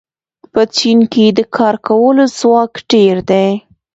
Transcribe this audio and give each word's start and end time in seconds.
په 0.53 0.61
چین 0.77 0.99
کې 1.13 1.25
د 1.37 1.39
کار 1.55 1.75
کولو 1.87 2.23
ځواک 2.39 2.73
ډېر 2.91 3.15
دی. 3.29 3.49